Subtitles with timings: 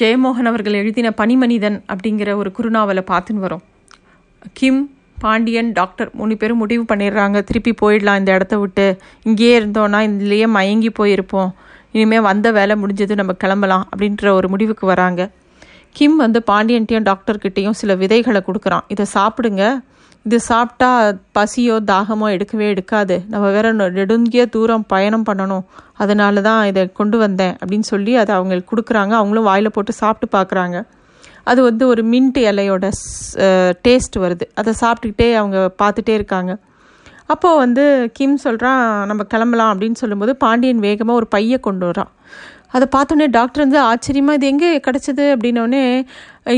[0.00, 3.64] ஜெயமோகன் அவர்கள் எழுதின பனிமனிதன் அப்படிங்கிற ஒரு குறுநாவலை பார்த்துன்னு வரோம்.
[4.52, 7.44] கிம் பாண்டியன் டாக்டர் மூணு பேரும் முடிவு பண்ணிடுறாங்க.
[7.44, 8.18] திருப்பி போயிடலாம்.
[8.18, 11.50] இந்த இடத்த விட்டு இங்கேயே இருந்தோன்னா இதுலேயே மயங்கி போயிருப்போம்.
[11.92, 15.30] இனிமேல் வந்த வேலை முடிஞ்சது நம்ம கிளம்பலாம் அப்படின்ற ஒரு முடிவுக்கு வராங்க.
[15.90, 18.84] கிம் வந்து பாண்டியன்ட்டையும் டாக்டர்கிட்டையும் சில விதைகளை கொடுக்குறான்.
[18.88, 19.80] இதை சாப்பிடுங்க.
[20.28, 20.88] இது சாப்பிட்டா
[21.36, 23.16] பசியோ தாகமோ எடுக்கவே எடுக்காது.
[23.32, 23.66] நம்ம வேற
[23.98, 25.64] நெடுங்கிய தூரம் பயணம் பண்ணணும்.
[26.02, 29.12] அதனால தான் இதை கொண்டு வந்தேன் அப்படின்னு சொல்லி அதை அவங்களுக்கு கொடுக்குறாங்க.
[29.20, 30.78] அவங்களும் வாயில் போட்டு சாப்பிட்டு பார்க்குறாங்க.
[31.50, 32.86] அது வந்து ஒரு மின்ட் இலையோட
[33.86, 34.46] டேஸ்ட் வருது.
[34.60, 36.52] அதை சாப்பிட்டுக்கிட்டே அவங்க பார்த்துட்டே இருக்காங்க.
[37.32, 37.84] அப்போது வந்து
[38.18, 42.12] கிம் சொல்கிறான் நம்ம கிளம்பலாம் அப்படின்னு சொல்லும்போது பாண்டியன் வேகமாக ஒரு பையை கொண்டு வரான்
[42.74, 45.24] அதை பார்த்தோன்னே டாக்டர் வந்து ஆச்சரியமாக இது எங்கே கிடச்சிது?
[45.34, 45.82] அப்படின்னோடனே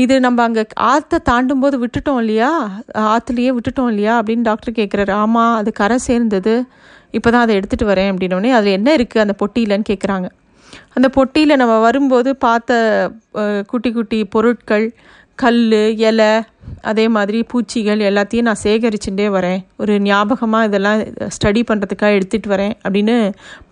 [0.03, 2.51] இது நம்ம அங்கே ஆற்றை தாண்டும் போது விட்டுட்டோம் இல்லையா?
[3.13, 4.13] ஆற்றுலையே விட்டுட்டோம் இல்லையா?
[4.19, 5.13] அப்படின்னு டாக்டர் கேட்குறாரு.
[5.23, 6.53] ஆமாம் அது கரை சேர்ந்தது.
[7.17, 8.11] இப்போ தான் அதை எடுத்துகிட்டு வரேன்.
[8.11, 10.27] அப்படின்னோடனே அதில் என்ன இருக்குது அந்த பொட்டியிலன்னு கேட்குறாங்க.
[10.97, 12.79] அந்த பொட்டியில் நம்ம வரும்போது பார்த்த
[13.71, 14.85] குட்டி குட்டி பொருட்கள்
[15.41, 15.61] கல்
[16.07, 16.31] இலை
[16.89, 19.61] அதே மாதிரி பூச்சிகள் எல்லாத்தையும் நான் சேகரிச்சுட்டே வரேன்.
[19.81, 20.99] ஒரு ஞாபகமாக இதெல்லாம்
[21.35, 23.15] ஸ்டடி பண்ணுறதுக்காக எடுத்துகிட்டு வரேன் அப்படின்னு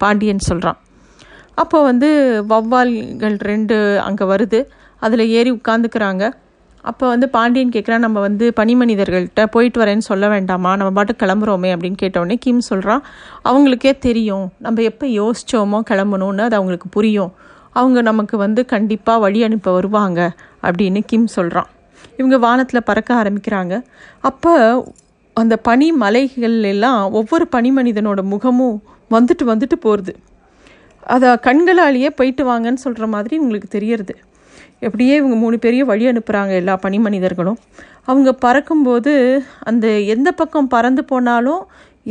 [0.04, 0.80] பாண்டியன் சொல்கிறான்.
[1.62, 2.10] அப்போ வந்து
[2.50, 3.76] வௌவால்கள் ரெண்டு
[4.08, 4.60] அங்கே வருது.
[5.06, 6.24] அதில் ஏறி உட்காந்துக்கிறாங்க
[6.84, 10.72] அப்போ வந்து பாண்டியன் கேட்குறான் நம்ம வந்து பனிமனிதர்கள்ட்ட போயிட்டு வரேன்னு சொல்ல வேண்டாமா?
[10.80, 13.02] நம்ம பாட்டு கிளம்புறோமே அப்படின்னு கேட்டவுடனே கிம் சொல்கிறான்
[13.50, 14.46] அவங்களுக்கே தெரியும்.
[14.66, 17.32] நம்ம எப்போ யோசிச்சோமோ கிளம்பணும்னு அது அவங்களுக்கு புரியும்.
[17.80, 20.20] அவங்க நமக்கு வந்து கண்டிப்பாக வழி அனுப்ப வருவாங்க
[20.68, 21.70] அப்படின்னு கிம் சொல்கிறான்
[22.20, 23.76] இவங்க வானத்தில் பறக்க ஆரம்பிக்கிறாங்க.
[24.30, 24.54] அப்போ
[25.36, 28.78] அந்த பனி மலைகள் எல்லாம் ஒவ்வொரு பனிமனிதனோட முகமும்
[29.16, 30.14] வந்துட்டு வந்துட்டு போகிறது
[31.14, 34.14] அதை கண்களாலேயே போயிட்டு வாங்கன்னு சொல்கிற மாதிரி உங்களுக்கு தெரியறது.
[34.86, 37.60] எப்படியே இவங்க மூணு பேரையும் வழி அனுப்புகிறாங்க எல்லா பனிமனிதர்களும்
[38.10, 39.14] அவங்க பறக்கும்போது
[39.70, 41.62] அந்த எந்த பக்கம் பறந்து போனாலும்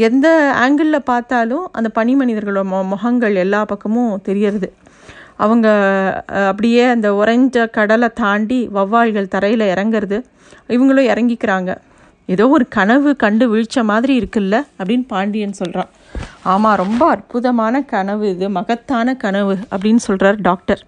[0.08, 0.26] எந்த
[0.64, 4.68] ஆங்கிளில் பார்த்தாலும் அந்த பனிமனிதர்களோட மொ முகங்கள் எல்லா பக்கமும் தெரியறது.
[5.44, 5.68] அவங்க
[6.50, 10.18] அப்படியே அந்த உறைஞ்ச கடலை தாண்டி வௌவால்கள் தரையில் இறங்குறது
[10.74, 11.70] இவங்களும் இறங்கிக்கிறாங்க.
[12.28, 15.90] ஏதோ ஒரு கனவு கண்டு வீழ்ச்ச மாதிரி இருக்குல்ல அப்படின்னு பாண்டியன் சொல்கிறான்
[16.42, 20.82] ஆமாம் ரொம்ப அற்புதமான கனவு இது மகத்தான கனவு அப்படின்னு சொல்கிறார் டாக்டர்.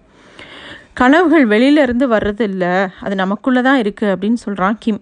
[0.93, 5.01] கனவுகள் வெளியில இருந்து வர்றது இல்லை அது நமக்குள்ளே தான் இருக்குது அப்படின்னு சொல்கிறான் கிம்.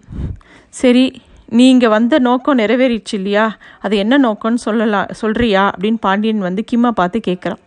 [0.69, 3.57] சரி நீங்கள் வந்த நோக்கம் நிறைவேறிச்சு இல்லையா?
[3.79, 7.61] அது என்ன நோக்கம்னு சொல்லலாம் சொல்கிறியா அப்படின்னு பாண்டியன் வந்து கிம்மை பார்த்து கேட்குறான்.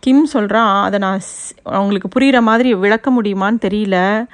[0.00, 1.20] கிம் சொல்கிறான் அதை நான்
[1.64, 4.26] அவங்களுக்கு புரிகிற மாதிரி விளக்க முடியுமான்னு தெரியல.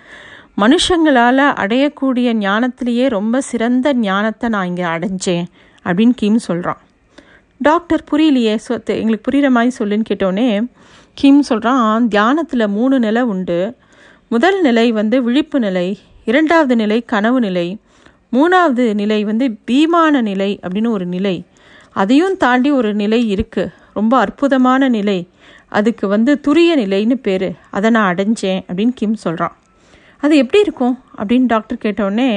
[0.62, 5.46] மனுஷங்களால் அடையக்கூடிய ஞானத்திலேயே ரொம்ப சிறந்த ஞானத்தை நான் இங்கே அடைஞ்சேன்
[5.84, 6.82] அப்படின்னு கிம் சொல்கிறான்
[7.66, 10.48] டாக்டர் புரியலையே சொ எங்களுக்கு புரிகிற மாதிரி சொல்லுன்னு கேட்டோன்னே
[11.14, 13.58] கிம் சொல்கிறான் தியானத்தில் மூணு நிலை உண்டு.
[14.32, 15.86] முதல் நிலை வந்து விழிப்பு நிலை
[16.24, 17.66] இரண்டாவது நிலை கனவு நிலை
[18.32, 21.36] மூணாவது நிலை வந்து பீமான நிலை அப்படின்னு ஒரு நிலை.
[22.00, 25.18] அதையும் தாண்டி ஒரு நிலை இருக்குது ரொம்ப அற்புதமான நிலை.
[25.68, 27.48] அதுக்கு வந்து துரிய நிலைன்னு பேர்.
[27.76, 29.56] அதை நான் அடைஞ்சேன் அப்படின்னு கிம் சொல்கிறான்
[30.20, 30.96] அது எப்படி இருக்கும்?
[31.18, 32.30] அப்படின்னு டாக்டர் கேட்டோடனே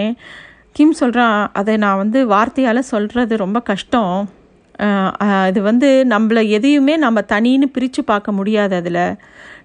[0.72, 4.16] கிம் சொல்கிறான் அதை நான் வந்து வார்த்தையால் சொல்கிறது ரொம்ப கஷ்டம்.
[5.38, 9.04] அது வந்து நம்மளை எதையுமே நம்ம தனின்னு பிரித்து பார்க்க முடியாது அதில்.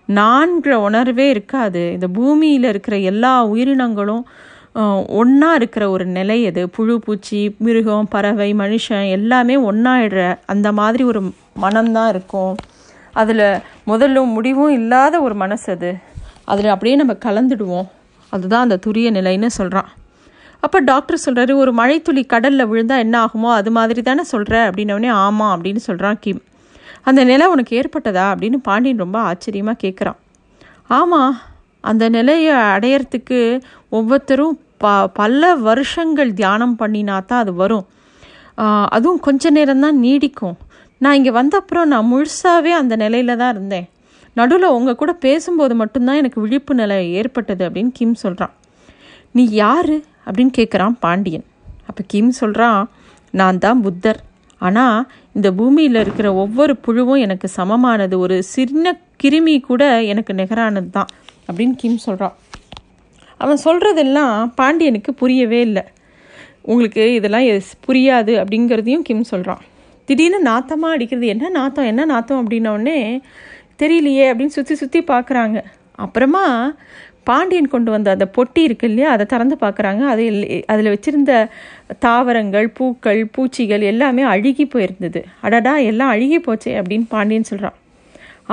[0.09, 1.83] நான்கிற உணர்வே இருக்காது.
[1.93, 4.25] இந்த பூமியில் இருக்கிற எல்லா உயிரினங்களும்
[5.21, 6.63] ஒன்றா இருக்கிற ஒரு நிலை அது.
[6.69, 11.21] புழு பூச்சி மிருகம் பறவை மனுஷன் எல்லாமே ஒன்றாயிடுற அந்த மாதிரி ஒரு
[11.63, 12.55] மனம்தான் இருக்கும்.
[13.13, 13.47] அதில்
[13.85, 15.91] முதலும் முடிவும் இல்லாத ஒரு மனசு அது.
[16.45, 17.89] அதில் அப்படியே நம்ம கலந்துடுவோம்.
[18.33, 19.91] அதுதான் அந்த துரிய நிலைன்னு சொல்கிறான்
[20.63, 25.53] அப்போ டாக்டர் சொல்கிறாரு ஒரு மழைத்துளி கடலில் விழுந்தா என்ன ஆகுமோ அது மாதிரி தானே சொல்கிற அப்படின்னவனே ஆமாம்
[25.55, 26.43] அப்படின்னு சொல்கிறான் கிம்.
[27.09, 28.27] அந்த நிலை உனக்கு ஏற்பட்டதா?
[28.33, 30.19] அப்படின்னு பாண்டியன் ரொம்ப ஆச்சரியமாக கேட்குறான்
[30.99, 31.35] ஆமாம்
[31.91, 33.39] அந்த நிலையை அடையறதுக்கு
[33.99, 37.85] ஒவ்வொருத்தரும் ப பல வருஷங்கள் தியானம் பண்ணினா தான் அது வரும்.
[38.97, 40.57] அதுவும் கொஞ்ச நேரம்தான் நீடிக்கும்.
[41.01, 43.87] நான் இங்கே வந்த அப்புறம் நான் முழுசாகவே அந்த நிலையில தான் இருந்தேன்.
[44.37, 48.55] நடுவில் உங்கள் கூட பேசும்போது மட்டும்தான் எனக்கு விழிப்பு நிலை ஏற்பட்டது அப்படின்னு கிம் சொல்கிறான்
[49.39, 49.97] நீ யாரு?
[50.27, 51.47] அப்படின்னு கேட்குறான் பாண்டியன்.
[51.89, 52.81] அப்போ கிம் சொல்கிறான்
[53.41, 54.21] நான் தான் புத்தர்.
[54.61, 54.99] ஆனால்
[55.37, 58.15] இந்த பூமியில் இருக்கிற ஒவ்வொரு புழுவும் எனக்கு சமமானது.
[58.25, 61.11] ஒரு சின்ன கிருமி கூட எனக்கு நிகரானது தான்
[61.49, 62.37] அப்படின்னு கிம் சொல்கிறான்
[63.41, 65.85] அவன் சொல்கிறதெல்லாம் பாண்டியனுக்கு புரியவே இல்லை.
[66.63, 69.63] உங்களுக்கு இதெல்லாம் எஸ் புரியாது அப்படிங்கிறதையும் கிம் சொல்கிறான்
[70.09, 71.27] திடீர்னு நாத்தமாக அடிக்கிறது.
[71.35, 71.89] என்ன நாத்தம்?
[71.93, 72.41] என்ன நாத்தம்?
[72.43, 72.99] அப்படின்னோடனே
[73.83, 75.59] தெரியலையே அப்படின்னு சுற்றி சுற்றி பார்க்குறாங்க
[76.05, 76.45] அப்புறமா
[77.27, 80.03] பாண்டியன் கொண்டு வந்த அந்த பொட்டி இருக்கு இல்லையா அதை திறந்து பார்க்குறாங்க.
[80.13, 80.23] அது
[80.73, 81.33] அதில் வச்சிருந்த
[82.07, 85.23] தாவரங்கள் பூக்கள் பூச்சிகள் எல்லாமே அழுகி போயிருந்தது.
[85.47, 87.79] அடடா எல்லாம் அழுகி போச்சே அப்படின்னு பாண்டியன் சொல்கிறான்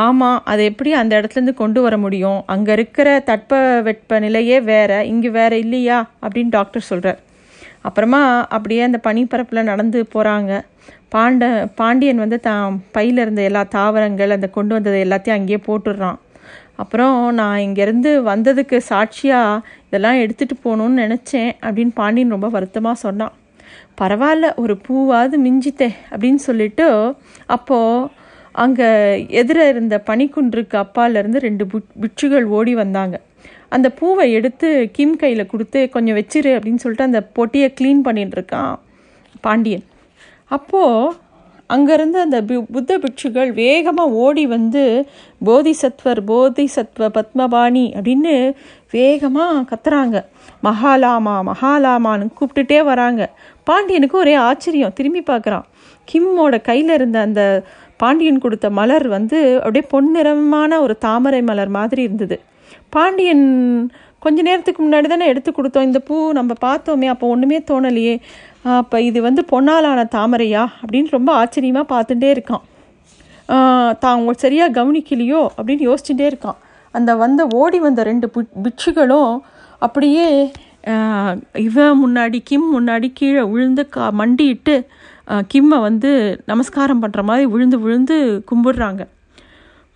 [0.04, 2.40] ஆமாம் அதை எப்படி அந்த இடத்துலேருந்து கொண்டு வர முடியும்?
[2.54, 3.54] அங்கே இருக்கிற தட்ப
[3.88, 7.20] வெட்ப நிலையே வேறு இங்கே வேறு இல்லையா அப்படின்னு டாக்டர் சொல்கிறார்
[7.88, 8.22] அப்புறமா
[8.56, 10.54] அப்படியே அந்த பனிப்பரப்பில் நடந்து போகிறாங்க
[11.14, 11.44] பாண்ட
[11.80, 16.18] பாண்டியன் வந்து தான் பையில் இருந்த எல்லா தாவரங்கள் அந்த கொண்டு வந்ததை எல்லாத்தையும் அங்கேயே போட்டுடுறான்.
[16.82, 23.34] அப்புறம் நான் இங்கேருந்து வந்ததுக்கு சாட்சியாக இதெல்லாம் எடுத்துகிட்டு போகணுன்னு நினச்சேன் அப்படின்னு பாண்டியன் ரொம்ப வருத்தமாக சொன்னான்.
[24.02, 26.88] பரவாயில்ல ஒரு பூவாவது மிஞ்சித்தே அப்படின்னு சொல்லிட்டு
[27.56, 28.08] அப்போது
[28.64, 28.88] அங்கே
[29.42, 31.66] எதிர இருந்த பனிக்குன்றுக்கு அப்பாலேருந்து ரெண்டு
[32.04, 33.16] பிட்சுகள் ஓடி வந்தாங்க.
[33.76, 38.74] அந்த பூவை எடுத்து கிம் கையில் கொடுத்து கொஞ்சம் வச்சிரு அப்படின்னு சொல்லிட்டு அந்த பொட்டியை க்ளீன் பண்ணிட்டு இருக்கான்
[39.46, 39.86] பாண்டியன்.
[40.58, 41.14] அப்போது
[41.74, 42.38] அங்கேருந்து அந்த
[42.72, 45.08] புத்த பிக்ஷுகள் வேகமாக ஓடி வந்து
[45.46, 48.54] போதிசத்வர் போதிசத்வ பத்மபாணி அப்படின்னு
[48.92, 50.26] வேகமாக கத்துறாங்க.
[50.64, 53.30] மகாலாமா மகாலாமான்னு கூப்பிட்டுட்டே வராங்க.
[53.64, 54.94] பாண்டியனுக்கு ஒரே ஆச்சரியம்.
[54.94, 55.66] திரும்பி பார்க்குறான்.
[56.12, 57.64] கிம்மோட கையில் இருந்த அந்த
[57.98, 62.40] பாண்டியன் கொடுத்த மலர் வந்து அப்படியே பொன்னிறமான ஒரு தாமரை மலர் மாதிரி இருந்தது.
[62.90, 63.48] பாண்டியன்
[64.20, 65.88] கொஞ்ச நேரத்துக்கு முன்னாடி தானே எடுத்து கொடுத்தோம்.
[65.90, 68.16] இந்த பூ நம்ம பார்த்தோமே அப்போ ஒன்றுமே தோணலையே.
[68.66, 72.66] அப்போ இது வந்து பொன்னாலான தாமரையா அப்படின்னு ரொம்ப ஆச்சரியமாக பார்த்துட்டே இருக்கான்.
[74.04, 76.60] தான் சரியாக கவனிக்கலையோ அப்படின்னு யோசிச்சுட்டே இருக்கான்.
[76.94, 78.28] அந்த வந்த ஓடி வந்த ரெண்டு
[78.66, 79.34] பிட்சுகளும்
[79.86, 80.28] அப்படியே
[81.68, 84.76] இவன் முன்னாடி கிம் முன்னாடி கீழே விழுந்து கா மண்டிட்டு
[85.52, 86.12] கிம்மை வந்து
[86.52, 88.18] நமஸ்காரம் பண்ணுற மாதிரி விழுந்து விழுந்து
[88.52, 89.02] கும்பிடுறாங்க.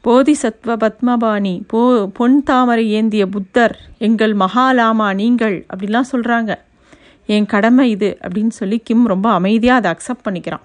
[0.05, 1.81] போதிசத்வ பத்மபாணி போ
[2.17, 3.75] பொன் தாமரை ஏந்திய புத்தர்
[4.07, 6.51] எங்கள் மகாலாமா நீங்கள் அப்படிலாம் சொல்கிறாங்க
[7.25, 10.63] என் கடமை இது அப்படின்னு சொல்லி கிம் ரொம்ப அமைதியாக அதை அக்செப்ட் பண்ணிக்கிறான்.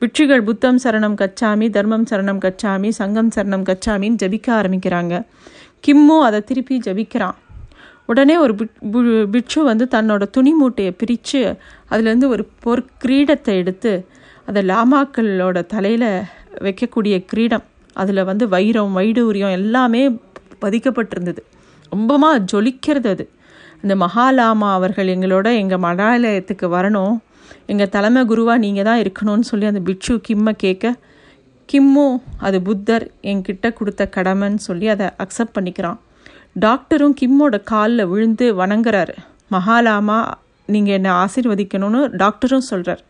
[0.00, 5.24] பிட்சுகள் புத்தம் சரணம் கச்சாமி தர்மம் சரணம் கச்சாமி சங்கம் சரணம் கச்சாமின்னு ஜபிக்க ஆரம்பிக்கிறாங்க.
[5.86, 7.36] கிம்மும் அதை திருப்பி ஜபிக்கிறான்.
[8.06, 8.54] உடனே ஒரு
[9.30, 11.56] பிட்சு வந்து தன்னோட துணி மூட்டையை பிரித்து
[11.90, 14.06] அதுலேருந்து ஒரு பொற்கிரீடத்தை எடுத்து
[14.46, 16.22] அதை லாமாக்களோட தலையில்
[16.60, 17.64] வைக்கக்கூடிய கிரீடம்.
[17.92, 20.08] அதில் வந்து வைரம் வைடூரியம் எல்லாமே
[20.60, 21.42] பதிக்கப்பட்டிருந்தது.
[21.96, 23.28] ரொம்பமாக ஜொலிக்கிறது அது.
[23.84, 27.14] இந்த மகாலாமா அவர்கள் எங்களோட எங்கள் மடாலயத்துக்கு வரணும்.
[27.72, 30.94] எங்கள் தலைமை குருவாக நீங்கள் தான் இருக்கணும்னு சொல்லி அந்த பிட்சு கிம்மை கேட்க
[31.68, 32.16] கிம்மும்
[32.46, 35.98] அது புத்தர் என்கிட்ட கொடுத்த கடமைன்னு சொல்லி அதை அக்செப்ட் பண்ணிக்கிறான்.
[36.64, 39.14] டாக்டரும் கிம்மோட காலில் விழுந்து வணங்குறாரு.
[39.54, 40.18] மகாலாமா
[40.74, 43.04] நீங்கள் என்னை ஆசீர்வதிக்கணும்னு டாக்டரும் சொல்கிறார்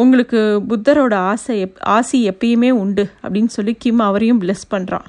[0.00, 0.40] உங்களுக்கு
[0.70, 5.06] புத்தரோட ஆசை எப் ஆசி எப்பயுமே உண்டு அப்படின்னு சொல்லி கிம் அவரையும் பிளெஸ் பண்ணுறான்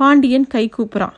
[0.00, 1.16] பாண்டியன் கை கூப்புறான்.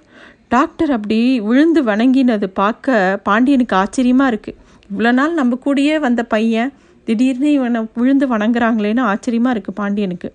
[0.55, 1.19] டாக்டர் அப்படி
[1.49, 2.97] விழுந்து வணங்கினது பார்க்க
[3.27, 4.59] பாண்டியனுக்கு ஆச்சரியமாக இருக்குது
[4.91, 6.71] இவ்வளோ நாள் நம்ம கூடயே வந்த பையன்
[7.07, 10.29] திடீர்னு இவனை விழுந்து வணங்குறாங்களேன்னு ஆச்சரியமாக இருக்குது பாண்டியனுக்கு.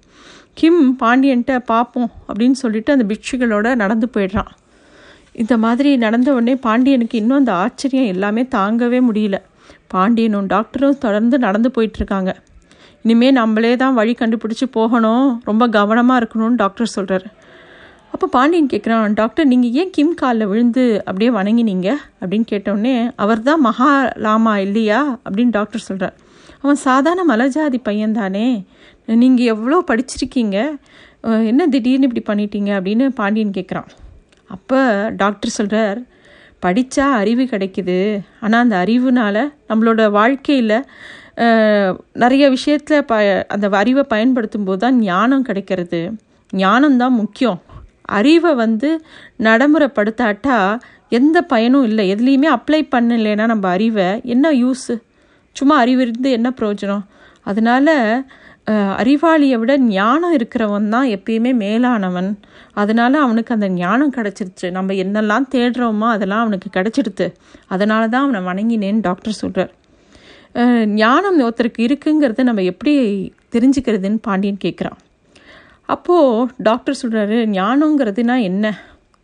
[0.60, 4.52] கிம் பாண்டியன்ட்ட பார்ப்போம் அப்படின்னு சொல்லிட்டு அந்த பிட்சுகளோட நடந்து போயிடுறான்.
[5.42, 9.38] இந்த மாதிரி நடந்த உடனே பாண்டியனுக்கு இன்னும் அந்த ஆச்சரியம் எல்லாமே தாங்கவே முடியல.
[9.94, 12.32] பாண்டியனும் டாக்டரும் தொடர்ந்து நடந்து போயிட்டுருக்காங்க.
[13.06, 15.28] இனிமேல் நம்மளே தான் வழி கண்டுபிடிச்சி போகணும்.
[15.50, 17.28] ரொம்ப கவனமாக இருக்கணும்னு டாக்டர் சொல்கிறார்
[18.14, 21.90] அப்போ பாண்டியன் கேட்குறான் டாக்டர் நீங்கள் ஏன் கிம் காலில் விழுந்து அப்படியே வணங்கினீங்க?
[22.22, 23.90] அப்படின்னு கேட்டோடனே அவர் தான் மகா
[24.26, 25.00] லாமா இல்லையா?
[25.26, 26.16] அப்படின்னு டாக்டர் சொல்கிறார்
[26.62, 28.48] அவன் சாதாரண மலஜாதி பையன் தானே
[29.24, 30.58] நீங்கள் எவ்வளோ படிச்சிருக்கீங்க?
[31.52, 32.72] என்ன திடீர்னு இப்படி பண்ணிட்டீங்க?
[32.80, 33.90] அப்படின்னு பாண்டியன் கேட்குறான்
[34.56, 34.80] அப்போ
[35.22, 36.00] டாக்டர் சொல்கிறார்
[36.66, 37.98] படித்தா அறிவு கிடைக்குது.
[38.44, 40.76] ஆனால் அந்த அறிவுனால் நம்மளோட வாழ்க்கையில்
[42.24, 43.16] நிறைய விஷயத்தில் ப
[43.56, 46.02] அந்த அறிவை பயன்படுத்தும் போது தான் ஞானம் கிடைக்கிறது.
[46.64, 47.60] ஞானம் தான் முக்கியம்.
[48.18, 48.90] அறிவை வந்து
[49.48, 50.58] நடைமுறைப்படுத்தாட்டா
[51.18, 52.04] எந்த பயனும் இல்லை.
[52.14, 54.96] எதுலேயுமே அப்ளை பண்ணலைன்னா நம்ம அறிவை என்ன யூஸு
[55.56, 57.04] சும்மா அறிவு இருந்து என்ன பிரயோஜனம்?
[57.50, 57.96] அதனால்
[59.02, 62.30] அறிவாளியை விட ஞானம் இருக்கிறவன் தான் எப்பயுமே மேலானவன்.
[62.82, 64.68] அதனால் அவனுக்கு அந்த ஞானம் கிடச்சிருச்சு.
[64.78, 67.28] நம்ம என்னெல்லாம் தேடுறோமோ அதெல்லாம் அவனுக்கு கிடச்சிடுது
[67.76, 69.74] அதனால தான் அவனை வணங்கினேன்னு டாக்டர் சொல்கிறார்
[71.02, 72.94] ஞானம் ஒருத்தருக்கு இருக்குங்கிறத நம்ம எப்படி
[73.56, 74.98] தெரிஞ்சுக்கிறதுன்னு பாண்டியன் கேட்குறான்
[75.94, 78.66] அப்போது டாக்டர் சொல்கிறாரு ஞானங்கிறதுனா என்ன?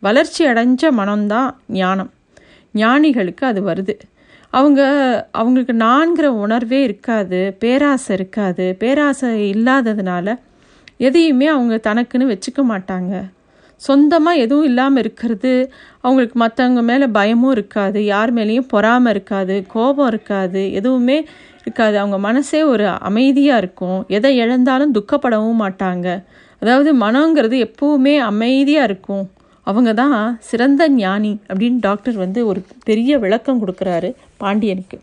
[0.02, 2.10] வளர்ச்சி அடைஞ்ச மனம்தான் ஞானம்.
[2.74, 3.94] ஞானிகளுக்கு அது வருது.
[4.52, 4.80] அவங்க
[5.32, 8.76] அவங்களுக்கு நான்கிற உணர்வே இருக்காது பேராசை இருக்காது.
[8.78, 10.34] பேராசை இல்லாததுனால
[10.98, 13.14] எதையுமே அவங்க தனக்குன்னு வச்சுக்க மாட்டாங்க.
[13.80, 15.52] சொந்தமாக எதுவும் இல்லாமல் இருக்கிறது
[16.00, 21.18] அவங்களுக்கு மற்றவங்க மேலே பயமும் இருக்காது யார் மேலேயும் பொறாமல் இருக்காது கோபம் இருக்காது எதுவுமே
[21.64, 21.96] இருக்காது.
[21.98, 24.00] அவங்க மனசே ஒரு அமைதியாக இருக்கும்.
[24.08, 26.08] எதை இழந்தாலும் துக்கப்படவும் மாட்டாங்க.
[26.62, 29.24] அதாவது மனங்கிறது எப்போவுமே அமைதியாக இருக்கும்.
[29.66, 30.16] அவங்க தான்
[30.48, 34.10] சிறந்த ஞானி அப்படின்னு டாக்டர் வந்து ஒரு பெரிய விளக்கம் கொடுக்குறாரு
[34.42, 34.98] பாண்டியனுக்கு.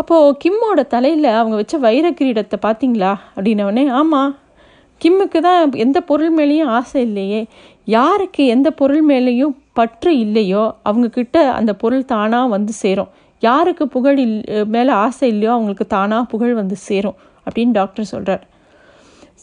[0.00, 4.32] அப்போது கிம்மோட தலையில் அவங்க வச்ச வைர கிரீடத்தை பார்த்தீங்களா அப்படின்னவொடனே ஆமாம்
[5.00, 7.40] கிம்முக்கு தான் எந்த பொருள் மேலேயும் ஆசை இல்லையே.
[7.96, 13.10] யாருக்கு எந்த பொருள் மேலேயும் பற்று இல்லையோ அவங்கக்கிட்ட அந்த பொருள் தானாக வந்து சேரும்.
[13.42, 14.36] யாருக்கு புகழ் இல்
[14.74, 17.16] மேலே ஆசை இல்லையோ அவங்களுக்கு தானாக புகழ் வந்து சேரும்
[17.46, 18.44] அப்படின்னு டாக்டர் சொல்கிறார்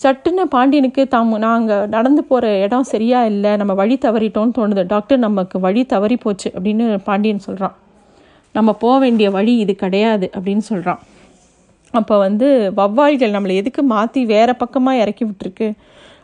[0.01, 4.83] சட்டுன்னு பாண்டியனுக்கு தாம் நாங்கள் நடந்து போகிற இடம் சரியா இல்லை நம்ம வழி தவறிட்டோன்னு தோணுது.
[4.85, 7.75] டாக்டர் நமக்கு வழி தவறி போச்சு அப்படின்னு பாண்டியன் சொல்கிறான்
[8.55, 11.01] நம்ம போக வேண்டிய வழி இது கிடையாது அப்படின்னு சொல்கிறான்
[11.93, 15.67] அப்போ வந்து வவ்வால்கள் நம்மளை எதுக்கு மாற்றி வேறு பக்கமாக இறக்கி விட்டுருக்கு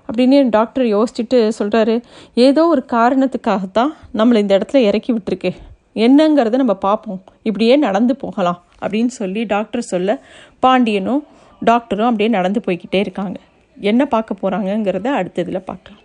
[0.07, 1.95] அப்படின்னு டாக்டர் யோசிச்சுட்டு சொல்கிறாரு
[2.33, 5.51] ஏதோ ஒரு காரணத்துக்காகத்தான் நம்மளை இந்த இடத்துல இறக்கி விட்டுருக்கு.
[5.95, 10.19] என்னங்கிறத நம்ம பார்ப்போம் இப்படியே நடந்து போகலாம் அப்படின்னு சொல்லி டாக்டர் சொல்ல
[10.59, 11.21] பாண்டியனும்
[11.61, 13.37] டாக்டரும் அப்படியே நடந்து போய்கிட்டே இருக்காங்க.
[13.79, 16.03] என்ன பார்க்க போகிறாங்கங்கிறத அடுத்ததில் பார்க்கலாம்.